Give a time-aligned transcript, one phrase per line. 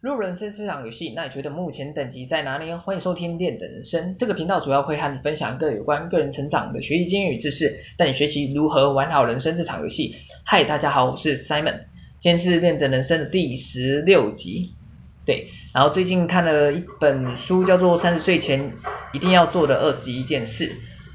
[0.00, 2.72] 入人生是场游戏，那你觉得目前等级在哪里？
[2.72, 10.14] 欢迎收听练等人生这个频道，主要会和你分享各有关个人成长的学习经验与知识，带你学习如何玩好人生这场游戏。
[10.44, 11.86] 嗨，大家好，我是 Simon，
[12.20, 14.76] 今天是练的人生的第十六集。
[15.26, 18.70] 对，然后最近看了一本书，叫做《三十岁前
[19.12, 20.68] 一定要做的二十一件事》，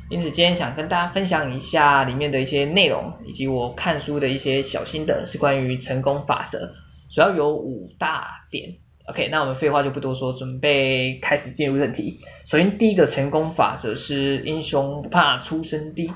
[0.10, 6.74] 因此今天想跟大家分享一下里面的一些内容，以及我看书的一些小心得，是关于成功法则。
[7.14, 12.20] 主要有五大点，OK，那我们废话就不多说，准备开始进入正题。
[12.44, 16.12] 首先，第一个成功法则是英雄不怕出身低。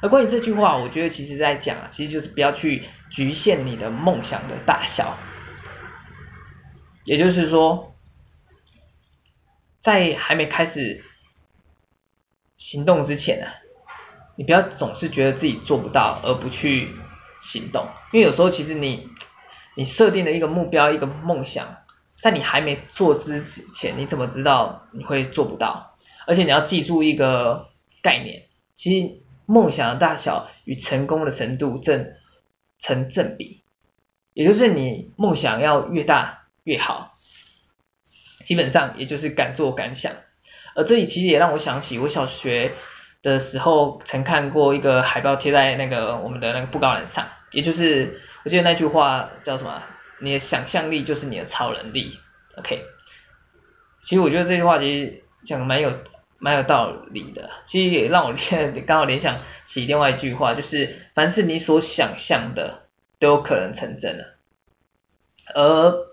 [0.00, 5.18] 而关于这句话，我觉得其实在讲，其实就是不要去局限你的梦想的大小。
[7.04, 7.96] 也就是说，
[9.80, 11.02] 在还没开始
[12.56, 13.50] 行动之前啊，
[14.36, 16.90] 你不要总是觉得自己做不到而不去
[17.40, 19.08] 行动，因为有时候其实你。
[19.76, 21.76] 你设定了一个目标，一个梦想，
[22.18, 25.96] 在你还没做之前，你怎么知道你会做不到？
[26.26, 27.68] 而且你要记住一个
[28.02, 32.14] 概念，其实梦想的大小与成功的程度正
[32.80, 33.62] 成正比，
[34.32, 37.14] 也就是你梦想要越大越好，
[38.44, 40.12] 基本上也就是敢做敢想。
[40.74, 42.74] 而这里其实也让我想起我小学
[43.22, 48.20] 的时候曾看过一个海报贴在那个我们的那个布告栏上，也就是。
[48.44, 49.82] 我记得那句话叫什么？
[50.20, 52.16] 你的想象力就是你的超能力。
[52.56, 52.84] OK，
[54.00, 55.92] 其实我觉得这句话其实讲的蛮有
[56.38, 57.50] 蛮有道理的。
[57.64, 62.84] 其实也让我联刚好联想起另外一句话，就是凡是你所想象的
[63.18, 64.36] 都有可能成真了。
[65.52, 66.06] 而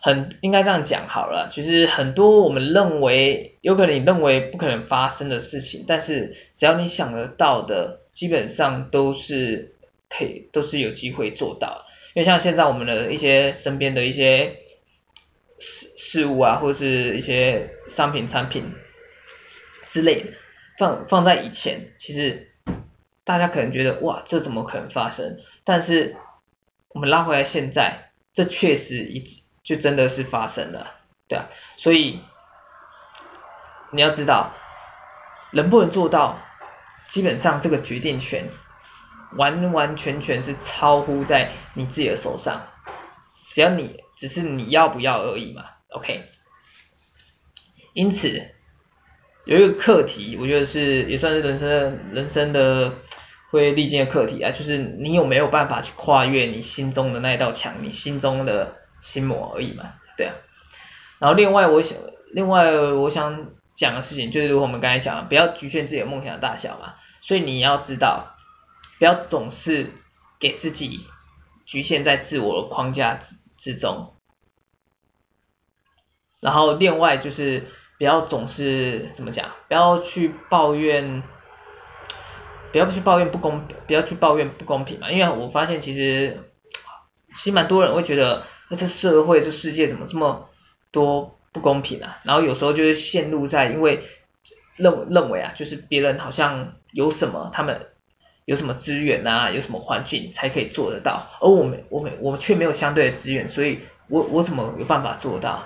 [0.00, 9.74] 很应该这样讲好了，其实很多我们认为有可能你认为不可能发生的事情，但是只要你想得到的，基本上都是。
[10.08, 14.56] 可以都是有机会做到，因为像现在我们的一些身边的一些
[15.58, 18.72] 事事物啊，或者是一些商品产品
[19.88, 20.32] 之类的，
[20.78, 22.52] 放放在以前，其实
[23.24, 25.38] 大家可能觉得哇，这怎么可能发生？
[25.64, 26.16] 但是
[26.88, 30.94] 我们拉回来现在，这确实一就真的是发生了，
[31.28, 32.20] 对啊，所以
[33.92, 34.54] 你要知道，
[35.52, 36.38] 能不能做到，
[37.06, 38.48] 基本上这个决定权。
[39.36, 42.62] 完完全全是超乎在你自己的手上，
[43.50, 46.22] 只要你只是你要不要而已嘛，OK。
[47.92, 48.42] 因此
[49.44, 52.94] 有一个课题，我觉得是也算是人生人生的
[53.50, 60.34] 会历经的课题啊，就是你有没有办法去跨越你心中的那一道墙，你心中的心魔而已嘛，对啊。
[61.18, 61.98] 然后另外我想，
[62.32, 68.37] 另外我想讲的事情就是，如果我们刚才讲，不要局限自己的梦想的大小嘛，所以你要知道。
[68.98, 69.92] 不要总是
[70.40, 71.06] 给自己
[71.64, 74.14] 局限在自我的框架之之中，
[76.40, 77.66] 然后另外就是
[77.98, 81.22] 不要总是怎么讲，不要去抱怨，
[82.72, 86.50] 不要去抱怨不公，不要去抱怨不公平嘛，因为我发现其实
[87.36, 90.48] 其实蛮多人会觉得，那这社会这世界怎么这么
[90.90, 92.18] 多不公平啊？
[92.24, 94.08] 然后有时候就是陷入在因为
[94.76, 97.87] 认认为啊，就是别人好像有什么他们。
[98.48, 105.64] 有什么资源啊，有什么环境才可以做得到，而我们我们我们却没有相对的资源，所以我我怎么有办法做到？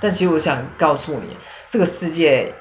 [0.00, 1.36] 但其实我想告诉你，
[1.70, 2.54] 这个世界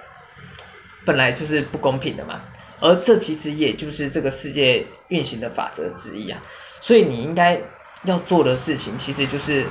[1.07, 2.43] 本来就是不公平的嘛，
[2.79, 6.39] 而这其实也就是这个世界运行的法则之一啊。
[6.79, 7.59] 所以你应该
[8.03, 9.65] 要做的事情，其实就是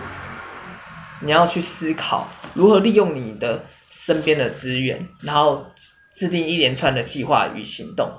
[1.22, 5.66] 你要去思考如何利用你的身边的资源，然后
[6.12, 8.18] 制定一连串的计划与行动。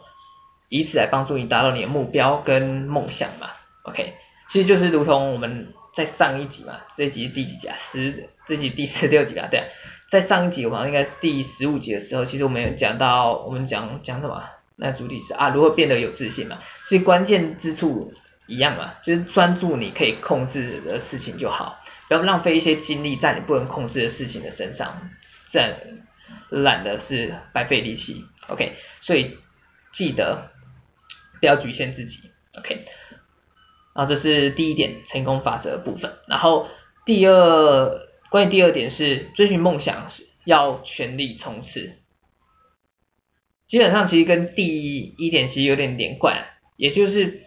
[0.70, 3.52] 以此来帮助你达到你的目标跟梦想嘛
[3.84, 4.16] ，OK，
[4.50, 7.76] 其实就是如同我们在上一集嘛，这一集是第几集啊？
[7.78, 9.72] 十，这集第十六集啊，对，
[10.10, 14.44] 在上一集我好像应该是第十五集的时候，其实我们有讲到，我们讲讲什么？
[14.76, 16.60] 那主题是啊，如何变得有自信嘛？
[16.86, 18.14] 其实关键之处
[18.46, 21.80] 一样嘛，就是专注你可以控制的事情就好，
[22.10, 25.10] 不要浪费一些精力在你不能控制的事情的身上，
[25.50, 25.78] 这
[26.50, 29.38] 懒的是白费力气，OK，所以
[29.94, 30.52] 记得。
[31.40, 32.86] 不要局限自己，OK。
[33.94, 36.18] 然后这是第一点成功法则的部分。
[36.28, 36.68] 然后
[37.06, 41.98] 第二，关于第二点是追寻梦想是要全力冲刺。
[43.66, 46.46] 基本上其实跟第一点其实有点连贯，
[46.76, 47.44] 也就是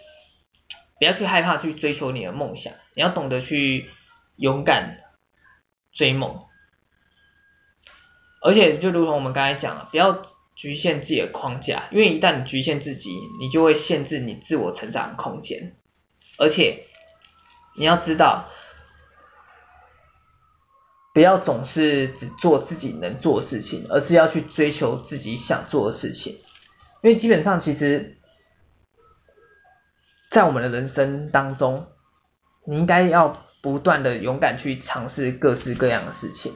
[0.98, 3.88] 不要去害怕去追求你的梦想，你要懂得去
[4.36, 5.00] 勇敢
[5.92, 6.44] 追梦。
[8.42, 10.22] 而且就如同我们刚才讲了，不要。
[10.60, 15.74] 局限自己的框架，因为一旦你局限自己，你就会限制你自我成长的空间。
[16.36, 16.84] 而且
[17.78, 18.50] 你要知道，
[21.14, 26.34] 不要总是只做自己能做的事情，而是要去追求自己想做的事情。
[27.00, 28.18] 因为基本上其实，
[30.30, 31.88] 在我们的人生当中，
[32.66, 36.52] 你应该要不断的勇敢去尝试各式各样的事情，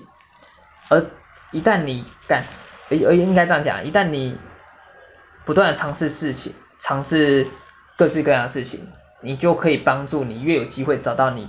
[0.90, 1.06] 而
[1.52, 2.44] 一旦你敢，
[2.90, 4.38] 而而应该这样讲，一旦你
[5.44, 7.46] 不断的尝试事情，尝试
[7.96, 8.88] 各式各样的事情，
[9.22, 11.48] 你就可以帮助你越有机会找到你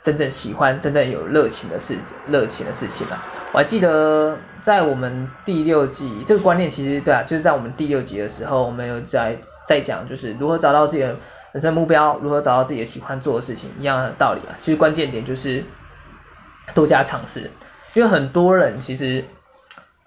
[0.00, 1.96] 真正喜欢、真正有热情的事、
[2.26, 3.22] 热情的事情了。
[3.52, 11.16] 我还记得在我们第六季，这个观念其实对啊，就是在我们第六集的时候，我们有在在讲，就是如何找到自己的
[11.52, 14.56] 人生目标，如何找到自己的喜欢做的事情，一样的道理啊。
[14.60, 15.64] 其实关键点就是
[16.74, 17.50] 多加尝试，
[17.94, 19.24] 因为很多人其实。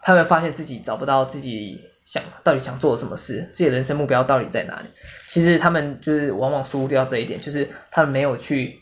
[0.06, 4.90] 他会发现自己找不到自己想到底想做什么事，自己人生目标到底在哪里？
[5.28, 8.82] 其实他们就是往往疏掉这一点，就是他们没有去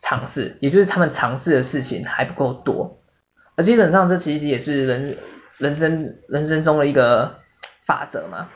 [0.00, 2.98] 尝试，也就是他们尝试的事情还不够多。
[3.56, 5.18] 而基本上这其实也是人
[5.58, 7.40] 人生人生中的一个
[7.84, 8.48] 法则嘛，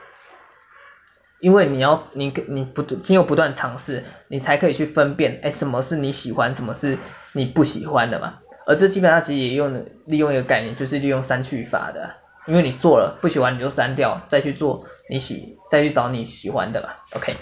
[1.40, 6.96] 因为你要你你不经过不断尝试，你才可以去分辨，哎，什么是你喜欢，什么是
[7.32, 8.38] 你不喜欢的嘛。
[8.66, 12.14] 而这基本上其实也用利用一个概念，就是利用删去法的，
[12.46, 17.36] 因为你做了不喜欢你就删掉，再去做你喜再去找你喜欢的吧，OK。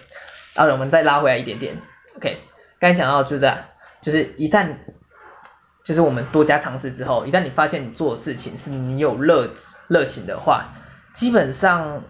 [0.54, 1.76] 然后我们再拉回来一点点
[2.16, 2.40] ，OK。
[2.80, 3.58] 刚才讲到就是这样，
[4.00, 4.76] 就是一旦
[5.84, 9.50] 就是我们多加尝试之后，一旦你发现你做的事情是你有热
[9.86, 10.72] 热情的话，
[11.12, 12.02] 基本上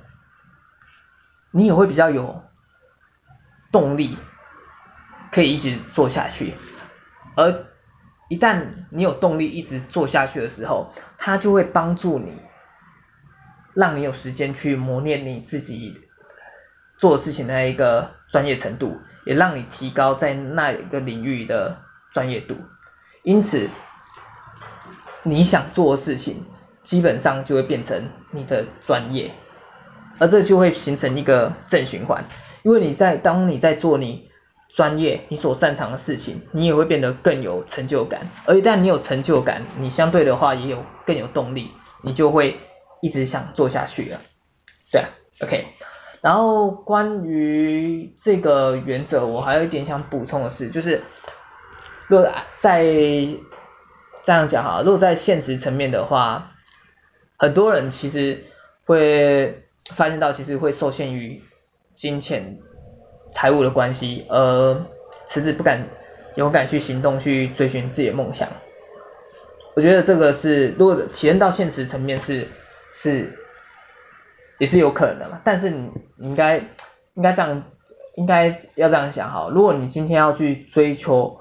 [1.50, 2.42] 你也会比较有
[3.70, 4.16] 动力，
[5.30, 6.54] 可以一直做下去，
[7.36, 7.66] 而。
[8.32, 12.32] 一旦你有动力一直做下去的时候，它就会帮助你，
[13.74, 16.00] 让你有时间去磨练你自己
[16.96, 18.96] 做事情的一个专业程度，
[19.26, 22.56] 也让你提高在那一个领域的专业度。
[23.22, 23.68] 因此，
[25.24, 26.46] 你想做的事情
[26.82, 29.32] 基本上就会变成你的专业，
[30.18, 32.24] 而这就会形成一个正循环，
[32.62, 34.31] 因为你在当你在做你。
[34.74, 38.30] 专业，你所擅长的事情，你也会变得更有成就感。
[38.46, 41.70] 而一旦你有成就感，你相对的话也有更有动力，
[42.02, 42.58] 你就会
[43.02, 44.20] 一直想做下去了。
[44.90, 45.10] 对啊
[45.42, 45.66] ，OK。
[46.22, 51.02] 然后关于这个原则，我还有一点想补充的是，就是
[52.06, 52.82] 如果在
[54.22, 56.52] 这样讲哈，如果在现实层面的话，
[57.36, 58.44] 很多人其实
[58.86, 61.42] 会发现到，其实会受限于
[61.94, 62.58] 金钱。
[63.32, 64.84] 财务的关系，而
[65.26, 65.88] 迟迟不敢
[66.36, 68.48] 勇敢去行动，去追寻自己的梦想。
[69.74, 72.48] 我觉得这个是，如果体验到现实层面是
[72.92, 73.38] 是
[74.58, 75.40] 也是有可能的嘛。
[75.42, 76.58] 但是你你应该
[77.14, 77.64] 应该这样，
[78.14, 79.48] 应该要这样想哈。
[79.50, 81.40] 如果你今天要去追求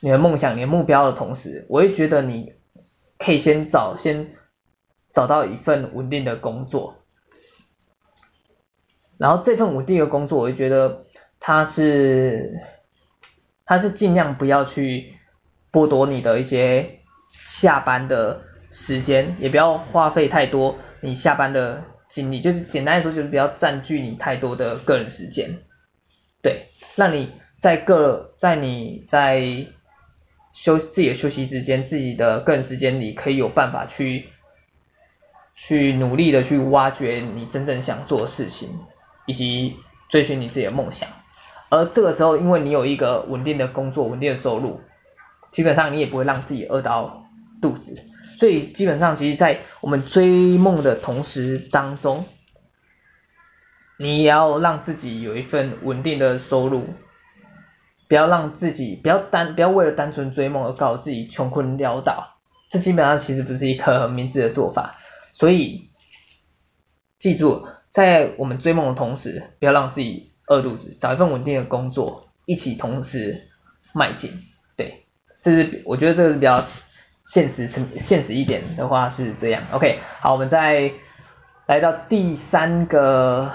[0.00, 2.52] 你的梦想、你的目标的同时，我会觉得你
[3.18, 4.34] 可以先找先
[5.10, 6.96] 找到一份稳定的工作。
[9.18, 11.04] 然后这份稳定的工作，我就觉得
[11.40, 12.60] 它是，
[13.64, 15.14] 它是尽量不要去
[15.72, 17.00] 剥夺你的一些
[17.44, 25.58] 下班的时间，也不要花费太多你下班的精力，就是简单来说，就是不要占据你太多的个人时间，
[26.42, 29.66] 对，让你在个在你在
[30.52, 34.28] 休自己的休息时间、自己的个人时间里，可以有办法去
[35.54, 38.78] 去努力的去挖掘你真正想做的事情。
[39.26, 39.76] 以及
[40.08, 41.08] 追寻你自己的梦想，
[41.68, 44.80] 而这个时候，因为你有一个稳定的工作、稳定的收入，
[45.50, 47.26] 基本上你也不会让自己饿到
[47.60, 48.04] 肚子。
[48.38, 52.24] 所以基本上，其实，在我们追梦的同时当中，
[53.98, 56.86] 你也要让自己有一份稳定的收入，
[58.08, 62.36] 不要让自己不要单不要为了单纯追梦而搞自己穷困潦倒，
[62.68, 64.96] 这基本上其实不是一个很明智的做法。
[65.32, 65.90] 所以
[67.18, 67.66] 记住。
[67.96, 73.48] 在我们追梦的同时，不要让自己饿肚子，找一份稳定的工作，一起同时
[73.94, 74.42] 迈进。
[74.76, 75.06] 对，
[75.38, 76.60] 这是我觉得这个是比较
[77.24, 79.62] 现实层现实一点的话是这样。
[79.72, 80.92] OK，好，我们再
[81.64, 83.50] 来到第三个，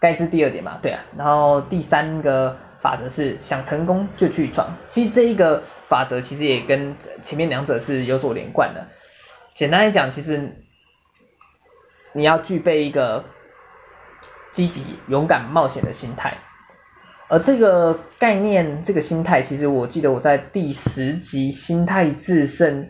[0.00, 1.04] 该知第二点嘛，对啊。
[1.16, 4.76] 然后第三个法则是想成功就去闯。
[4.88, 8.88] 其实这一个法则其实也跟前面两者是有所连贯的。
[9.54, 10.56] 简单来讲，其实。
[12.12, 13.24] 你要具备一个
[14.52, 16.38] 积极、勇敢、冒险的心态，
[17.28, 22.84] 而这个概念、这个心态，其实我记得我在第十集《心态制胜》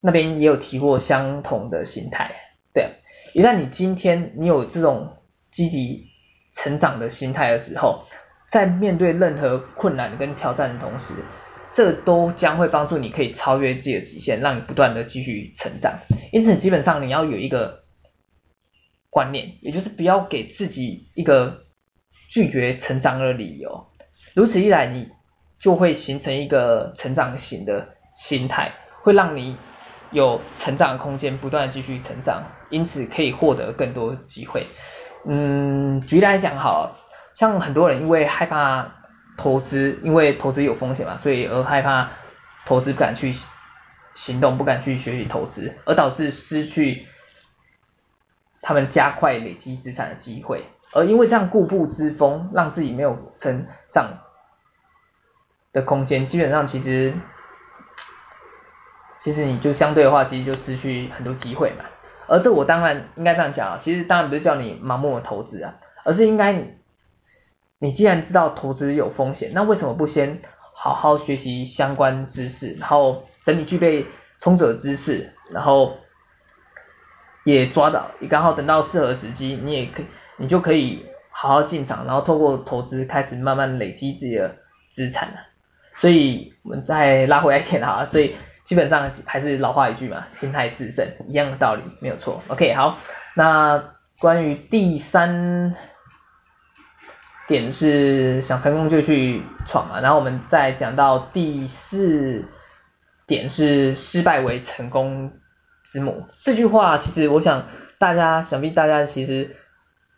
[0.00, 2.32] 那边也有提过相同的心态。
[2.74, 2.90] 对，
[3.32, 5.16] 一旦你今天你有这种
[5.50, 6.08] 积极
[6.52, 8.04] 成长的心态的时候，
[8.46, 11.14] 在面对任何困难跟挑战的同时，
[11.72, 16.00] 这都将会帮助你可以超越自己的极限，让你不断的继续成长。
[16.30, 17.84] 因此，基本上你要有一个
[19.18, 21.64] 观念，也就是不要给自己一个
[22.28, 23.88] 拒绝成长的理由。
[24.34, 25.08] 如此一来，你
[25.58, 29.56] 就会形成一个成长型的心态，会让你
[30.12, 34.68] 有成长的空间，不断继续成长，因此可以获得更多机会。
[35.26, 36.96] 嗯，举例来讲，好
[37.34, 38.94] 像很多人因为害怕
[39.36, 42.12] 投资，因为投资有风险嘛，所以而害怕
[42.64, 43.34] 投资，不敢去
[44.14, 47.08] 行动，不敢去学习投资，而导致失去
[48.60, 50.64] 他们加快累积资产的机会。
[50.92, 54.20] 而因为这样固步自封，让自己没有成长
[55.72, 57.14] 的空间，基本上其实
[59.18, 61.84] 其实你就相对的话，其实就失去很多机会嘛。
[62.26, 66.68] 而这我当然应该这样讲啊，其实当然不是叫你盲目的投资啊，而是应该
[67.78, 70.40] 你既然知道投资有风险，那为什么不先
[70.74, 74.06] 好好学习相关知识，然后等你具备
[74.38, 75.98] 充足的知识，然后
[77.52, 84.56] 也抓到，也刚好等到适合时机，你也可以，你就可以好好进场，然后透过投资开始慢慢累积自己的
[84.88, 85.34] 资产了。
[85.94, 88.34] 所以我们再拉回来一点哈，所以。
[88.64, 92.42] 基本上还是老话一句嘛，心态致胜，一样的道理，没有错。
[92.48, 92.98] OK，好，
[93.34, 93.82] 那
[94.20, 95.74] 关于第三
[97.46, 102.44] 点是想成功就去闯嘛，然后我们再讲到第四
[103.26, 105.32] 点是失败为成功
[105.92, 106.24] 之母。
[106.40, 107.66] 这句话其实我想
[107.98, 109.56] 大家想必大家其实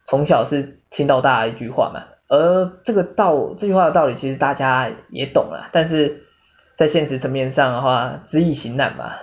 [0.04, 6.24] 从小是听到大家一句话嘛，而这个道这句话的道理其实大家也懂了，但是。
[6.76, 9.16] 在现实层面上的话，知易行难嘛，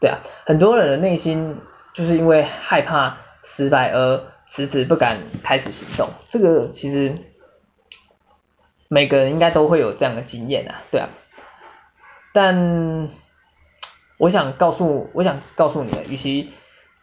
[0.00, 1.56] 对啊，很多人的内心
[1.92, 6.10] 就是因为害怕失败而迟迟不敢开始行动。
[6.28, 7.18] 这个其实
[8.86, 11.08] 每个人应该都会有这样的经验啊，对啊。
[12.32, 13.08] 但
[14.20, 16.52] 我想告诉，我想告诉你的，与其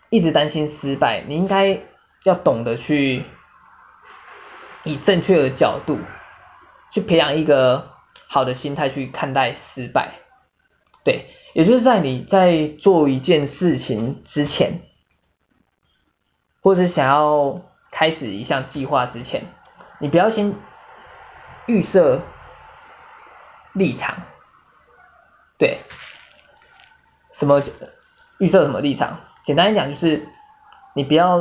[0.09, 1.81] 一直担心失败，你应该
[2.23, 3.25] 要懂得去
[4.83, 5.99] 以正确的角度
[6.93, 7.97] 去培养一个。
[8.29, 10.15] 好的心态去看待失败，
[11.05, 14.81] 对，也就是在你在做一件事情之前，
[16.61, 19.45] 或者想要开始一项计划之前，
[19.99, 20.55] 你不要先
[21.67, 22.21] 预设
[23.73, 24.23] 立场，
[25.57, 25.77] 对，
[27.37, 27.61] 什么
[28.39, 29.19] 预设什么立场？
[29.43, 30.27] 简单讲就是
[30.95, 31.37] 你不要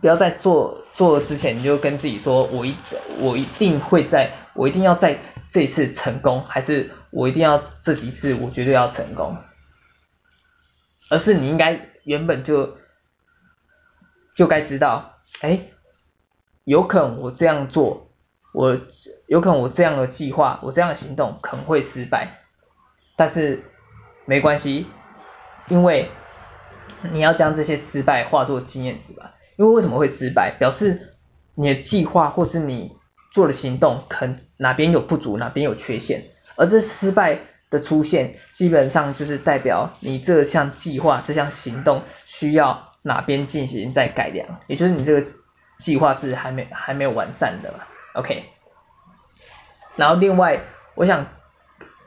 [0.00, 2.74] 不要在做做之前你就跟自己说，我一
[3.18, 5.20] 我一定会在，我一定要在。
[5.52, 9.36] 这一次成功，还是我一定要这几次我绝对要成功，
[11.10, 12.76] 而是你应该原本就
[14.36, 15.62] 就该知道，哎，
[16.62, 18.12] 有可能我这样做，
[18.52, 18.80] 我
[19.26, 22.44] 有可能我这样的计划，我这样的行动可能会失败，
[23.16, 23.64] 但是
[24.24, 24.86] 没关系，
[25.68, 26.10] 因为
[27.12, 31.14] 你要将这些失败化作经验值吧，因为为什么会失败，表示
[31.54, 32.98] 你的计划或是你。
[33.32, 36.24] 做的行动可能哪边有不足，哪边有缺陷，
[36.56, 37.38] 而这失败
[37.70, 45.28] 的出现，基本上就是代表你这项计划、这项行动需要哪边进行再改良，也就是你这个
[45.78, 48.46] 计划是还没还没有完善的吧，OK。
[49.94, 50.62] 然后另外，
[50.96, 51.28] 我想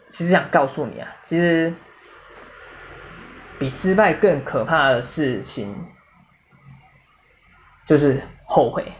[0.09, 1.73] 其实想告诉你啊，其实
[3.59, 5.87] 比失败更可怕的事情
[7.85, 8.91] 就是后悔，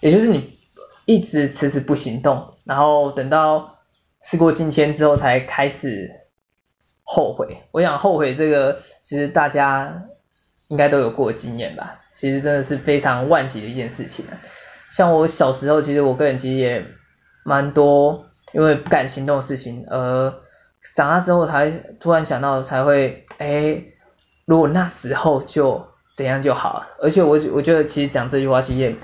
[0.00, 0.60] 也就是你。
[1.04, 3.80] 一直迟迟不行动，然后等到
[4.20, 6.12] 事过境迁之后才开始
[7.02, 7.64] 后悔。
[7.72, 10.04] 我想后悔这个，其实大家
[10.68, 12.02] 应该都有过经验吧。
[12.12, 14.24] 其实真的是非常惋惜的一件事情。
[14.90, 16.86] 像我小时候，其实我个人其实也
[17.44, 20.32] 蛮多因为不敢行动的事情，而
[20.94, 21.68] 长大之后才
[21.98, 23.84] 突然想到，才会哎，
[24.44, 26.86] 如果那时候就怎样就好。
[27.00, 28.96] 而且我我觉得其实讲这句话其实也。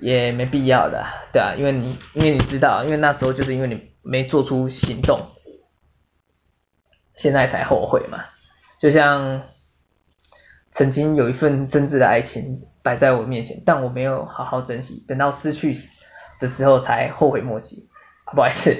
[0.00, 5.32] 也没必要的，对啊，因为你因为你知道，因为那时候就是因为你没做出行动，
[7.16, 8.20] 现在才后悔嘛。
[8.78, 9.42] 就像
[10.70, 15.74] 曾经有一份真挚的爱情摆在我面前，但我没有好好珍惜，等到失去
[16.38, 17.88] 的时候才后悔莫及。
[18.32, 18.76] 不好意思，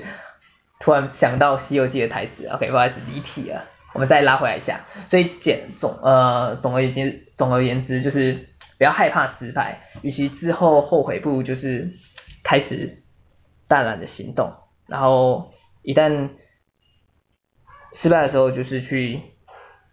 [0.79, 3.65] 突然想到《西游记》的台词，OK，不好意思离题了，
[3.99, 4.85] 我们再拉回来一下。
[5.07, 8.47] 所以简总呃总而言之，总而言之就是。
[8.79, 11.95] 不要害怕失败，与其之后后悔，不如就是
[12.45, 13.03] 开始
[13.67, 14.53] 大胆的行动，
[14.87, 15.53] 然后
[15.83, 16.31] 一旦
[17.93, 19.21] 失败的时候，就是去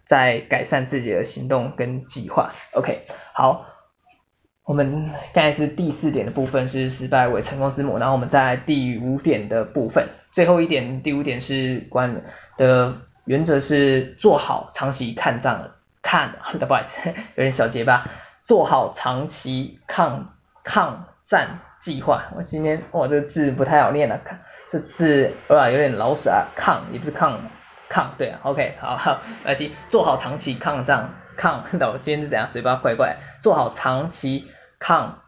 [0.04, 2.52] 再改善自己的行动跟计划。
[2.74, 3.66] OK，好，
[4.62, 12.22] 我们刚才是第四点的部分是失败为成功之母，然后我们在第五点的部分，最后一点第五点是关
[12.56, 15.70] 的原则是做好长期抗战
[16.02, 18.06] 看， 不好意思，有点小结巴，
[18.42, 22.24] 做好长期抗抗战计划。
[22.34, 24.40] 我今天哇这个字不太好念了，看
[24.70, 27.40] 这字哇有点老死啊，抗也不是抗
[27.88, 34.50] 抗对啊，OK 好好来去做好长期抗战抗， 那我今天是怎样嘴巴怪怪，做好长期。
[34.78, 35.22] 抗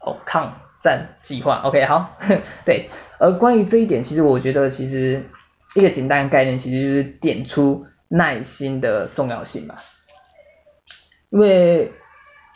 [0.00, 2.16] 哦抗战计划，OK 好，
[2.64, 5.28] 对，而关于这一点，其实我觉得其实
[5.74, 9.76] 一个简单的概念，其实就是点出耐心的重要性吧。
[11.30, 11.92] 因为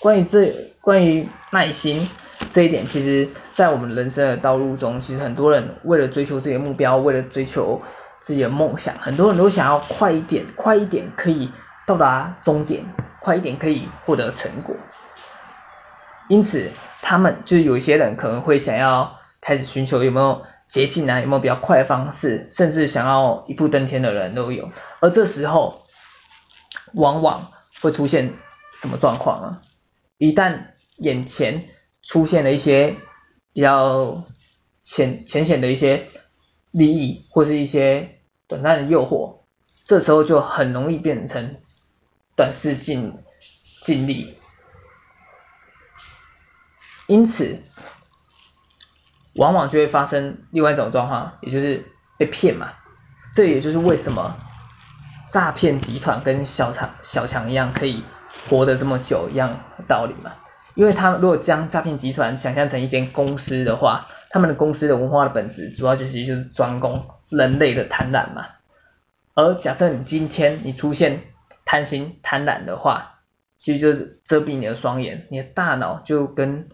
[0.01, 2.09] 关于这关于耐心
[2.51, 7.83] 这一点，其实在我们人生的道路中，其实很多人为了追求自己的目标，为了追求
[8.19, 11.51] 自己的梦想，很多人都想要快一点，快一点可以
[11.87, 12.85] 到达终点，
[13.21, 14.75] 快一点可以获得成果。
[16.29, 16.71] 因此，
[17.03, 24.73] 他们就是有一些人可能会想要开始寻求有没有捷径啊，有没有比较快的方式，甚至想要一步登天的人都有。
[25.01, 25.85] 而这时候，
[26.95, 27.53] 往往
[27.83, 28.33] 会出现
[28.75, 29.61] 什么状况呢？
[30.17, 31.67] 一旦眼前
[32.01, 32.97] 出现了一些
[33.53, 34.25] 比较
[34.83, 36.07] 浅浅显的一些
[36.71, 39.41] 利益，或是一些短暂的诱惑，
[39.85, 41.57] 这时候就很容易变成
[42.35, 43.19] 短视近
[43.83, 44.39] 近利。
[47.09, 47.61] 因此，
[49.35, 51.85] 往往就会发生另外一种状况，也就是
[52.19, 52.73] 被骗嘛。
[53.35, 54.37] 这也就是为什么
[55.31, 58.05] 诈骗集团跟小强小强一样可以
[58.49, 60.33] 活得这么久一样的道理嘛。
[60.75, 68.47] 因为他们如果将诈骗集团想象成一间公司的话，他们的公司的文化的本质主要就是就是专攻人类的贪婪嘛。
[69.35, 71.25] 而假设你今天你出现
[71.65, 73.21] 贪心贪婪的话，
[73.57, 76.69] 其实就是遮蔽你的双眼，你的大脑就跟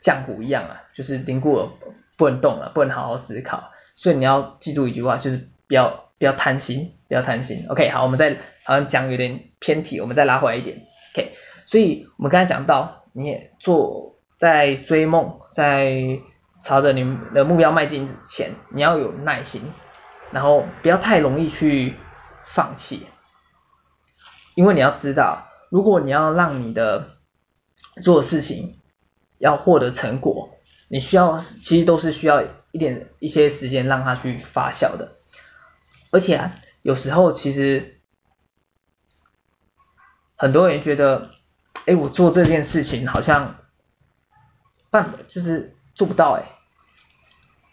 [0.00, 1.72] 浆糊一样啊，就是凝固了，
[2.16, 3.70] 不能动了，不能好好思考。
[3.94, 7.66] 所以你要记住一句话，就是不要不要贪心，不要贪心。
[7.68, 10.82] OK，好，我们再好像讲有点偏题，我们再拉回来一点。
[11.14, 11.32] OK，
[11.66, 16.20] 所以我们刚才讲到，你也做在追梦，在
[16.60, 19.62] 朝着你的目标迈进之前，你要有耐心，
[20.30, 21.96] 然后不要太容易去
[22.46, 23.06] 放弃，
[24.54, 27.16] 因为你要知道，如果你要让你的
[28.02, 28.76] 做事情。
[29.38, 35.16] 要获得成果，你需要其实都是需要一点一些时间让它去发酵的，
[36.10, 38.00] 而且啊，有时候其实
[40.36, 41.30] 很多人觉得，
[41.86, 43.56] 哎，我做这件事情好像
[44.90, 46.44] 办就是做不到哎，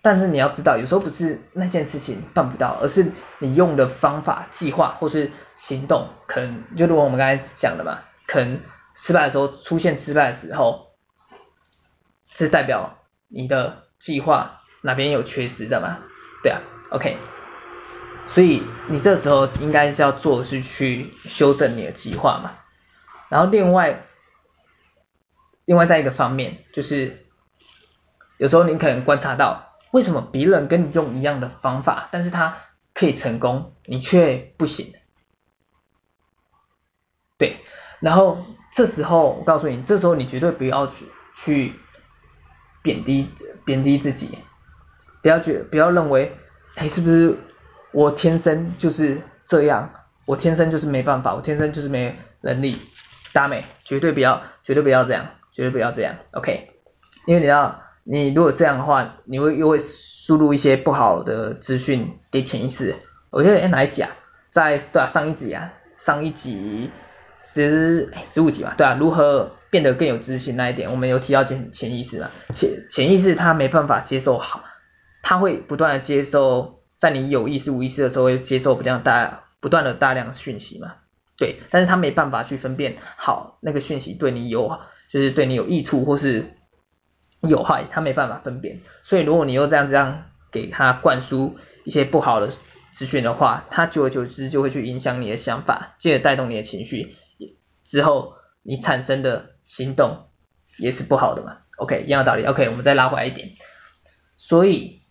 [0.01, 8.61] 但是你要知道，有时候不是那件事情办不到，而是你用的方法、计划或是行动，可能就如我们刚才讲的嘛，可能
[8.93, 10.84] 失败的时候出现失败的时候。
[12.35, 15.99] 是代表你的计划哪边有缺失的嘛？
[16.43, 17.17] 对啊，OK，
[18.27, 22.57] 所以你这时候应该是要做的是去修正你的计划嘛。
[23.29, 24.05] 然后另外，
[25.63, 27.25] 另外在一个方面就是，
[28.37, 32.57] 有时候你可能观察到，为什么别人跟你用一样的方法，但是他
[32.93, 34.93] 可以成功，你却不行？
[37.37, 37.57] 对，
[38.01, 41.73] 然后这时候我告诉你，这时候你绝对不要去去。
[42.85, 43.27] 贬低
[43.65, 44.37] 贬低自己，
[45.23, 46.37] 不要觉不要认为，
[46.75, 47.35] 哎，是不是
[47.91, 49.89] 我天生就是这样？
[50.25, 52.77] 我天生就是没办法，我天生就是没能力。
[53.33, 56.69] 大美，绝对不要，绝对不要这样，绝对不要这样，OK？
[57.25, 62.95] 因为你要，你如果这样的话，你会又会输入一些不好的资讯给潜意识。
[63.31, 64.11] 我觉得哎，哪一集啊？
[64.51, 66.91] 在对啊，上一集啊，上一集
[67.39, 69.51] 十十五集嘛，对啊，如何？
[69.75, 72.31] 变得更有自信那一点，我们有提到潜潜意识嘛？
[72.53, 74.63] 潜潜意识它没办法接受好，
[75.21, 80.93] 它会不断的接受，在你有意识无意识的时候会接受比较大不断的大量讯息嘛？
[81.35, 86.45] 对，但是它没办法去分辨好那个讯息对你有就是对你有益处或是
[87.41, 88.79] 有害，它没办法分辨。
[89.03, 92.49] 所以如果你又这样这样给它灌输一些不好的
[92.93, 97.17] 资讯的话，它久而久之就会去影响你的想法，进而带动你的情绪，
[97.83, 99.53] 之后你产生的。
[99.65, 100.29] 行动
[100.77, 103.55] 也是不好的嘛，OK，一样的道理，OK，我们再拉回来一点，
[104.37, 105.01] 所以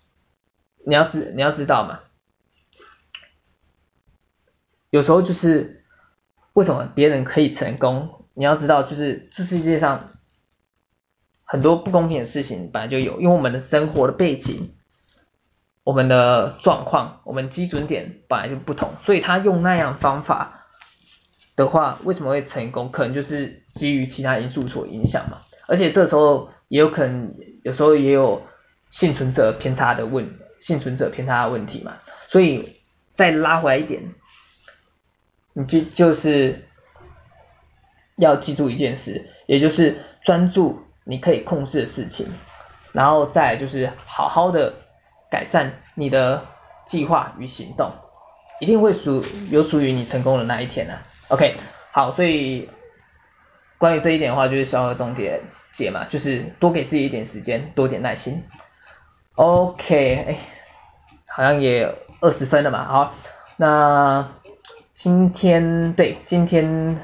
[0.87, 2.01] 你要知你要知道嘛，
[4.91, 5.85] 有时候就是
[6.53, 10.13] 为什么别人可以成功，你要知道就是这世界上
[11.43, 14.77] 很多不公平的事情本来就有，因为我们的生活的背景、
[15.83, 20.64] 我们的状况、我们基准点本来就不同，所以他用那样方法
[21.57, 22.91] 的话，为什么会成功？
[22.91, 25.43] 可能就是基于其他因素所影响嘛。
[25.67, 28.43] 而且这时候也有可能，有时候也有
[28.91, 31.97] 幸存者偏差的问，幸存者偏差的问题嘛。
[32.29, 32.81] 所以
[33.13, 34.15] 再拉回来一点，
[35.53, 36.67] 你就就是
[38.17, 42.27] 要记住一件事，也就是专注你可以控制的事情，
[42.93, 44.75] 然后再就是好好的
[45.31, 46.47] 改善你的
[46.85, 47.93] 计划与行动，
[48.61, 51.07] 一定会属有属于你成功的那一天啊。
[51.35, 51.55] OK，
[51.91, 52.71] 好，所以。
[53.77, 58.45] 关于这一点的话，就是小何总结解嘛，就是多给自己一点时间，多点耐心。
[59.35, 60.39] OK，哎，
[61.29, 63.15] 好像也二十分了嘛，好，
[63.59, 64.31] 那
[64.95, 67.03] 今天对，今天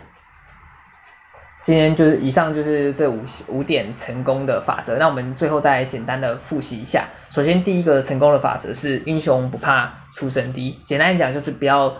[1.62, 7.09] 今天就是以上就是这五五点成功的法则，那我们最后再简单的复习一下。
[7.31, 11.97] 首先第一个成功的法则是英雄不怕出身低，简单讲就是不要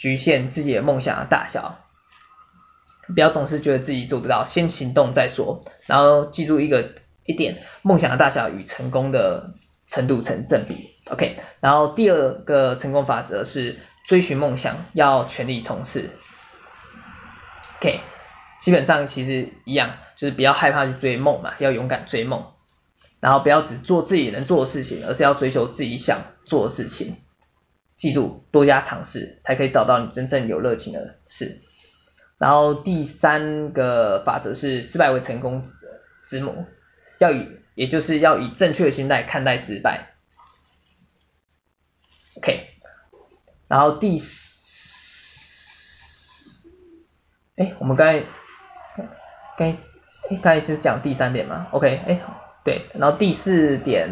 [0.00, 1.78] 局限自己的梦想的大小。
[3.14, 5.60] 不要总是觉得自己做不到，先行动再说。
[5.86, 6.94] 然后记住一个
[7.26, 9.52] 一点，梦想的大小与成功的
[9.86, 10.94] 程度成正比。
[11.10, 11.36] OK。
[11.60, 16.12] 然后第二个成功法则是追寻梦想要全力冲刺。
[17.76, 18.00] OK。
[18.58, 22.46] 基本上其实一样，就是不要害怕去追梦嘛，要勇敢追梦。
[23.20, 27.18] 然后不要只做自己能做的事情，而是要追求自己想做的事情。
[28.00, 31.58] 记住，多加尝试，才可以找到你真正有热情的事。
[32.38, 35.62] 然后第三个法则是失败为成功
[36.22, 36.64] 之母，
[37.18, 40.14] 要以也就是要以正确的心态看待失败。
[42.38, 42.68] OK，
[43.68, 44.40] 然后第四，
[47.56, 48.24] 哎，我们刚才
[49.58, 49.76] 刚
[50.40, 52.22] 刚才就是讲第三点嘛，OK，哎，
[52.64, 54.08] 对，然后第四点，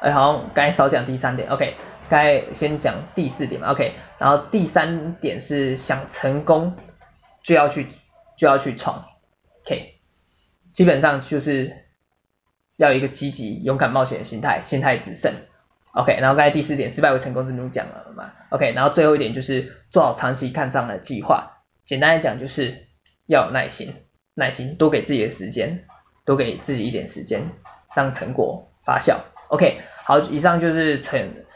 [0.00, 1.74] 哎，好像刚才少讲第三点，OK，
[2.08, 6.76] 刚才先讲第四点嘛，OK，然后第三点是想成功。
[7.40, 7.86] 就要去
[8.36, 9.06] 就要去闯
[9.64, 9.94] ，OK，
[10.74, 11.72] 基本上就是
[12.76, 15.32] 要一个积极、勇敢、冒险的心态，心态只胜
[15.92, 16.18] ，OK。
[16.20, 18.72] 然后刚才第四点，失败为成功之母讲了嘛，OK。
[18.72, 22.86] 然后最后一点就是做好长期看上的计划，简单来讲就是
[23.26, 23.94] 要有耐心，
[24.34, 25.86] 耐心多给自己的时间，
[26.26, 27.52] 多给自己一点时间，
[27.94, 29.80] 让成果发酵，OK。
[30.04, 31.46] 好，以上就是成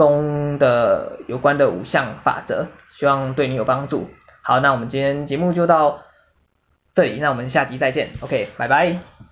[0.00, 4.08] 功的有关的五项法则，希望对你有帮助。
[4.40, 6.04] 好，那我们今天节目就到
[6.94, 9.29] 这里，那我们下集再见，OK，拜拜。